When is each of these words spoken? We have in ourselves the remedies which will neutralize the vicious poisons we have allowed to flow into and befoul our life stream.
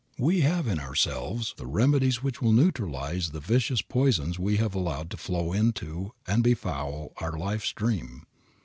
We 0.17 0.41
have 0.41 0.65
in 0.65 0.79
ourselves 0.79 1.53
the 1.57 1.67
remedies 1.67 2.23
which 2.23 2.41
will 2.41 2.53
neutralize 2.53 3.29
the 3.29 3.39
vicious 3.39 3.83
poisons 3.83 4.39
we 4.39 4.57
have 4.57 4.73
allowed 4.73 5.11
to 5.11 5.17
flow 5.17 5.53
into 5.53 6.13
and 6.25 6.41
befoul 6.43 7.13
our 7.17 7.37
life 7.37 7.63
stream. 7.63 8.25